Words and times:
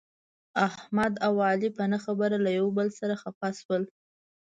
احمد 0.67 1.13
او 1.25 1.33
علي 1.47 1.69
په 1.77 1.83
نه 1.91 1.97
خبره 2.05 2.35
یو 2.57 2.67
له 2.69 2.75
بل 2.77 2.87
سره 2.99 3.13
خپه 3.23 3.49
شول. 3.59 3.83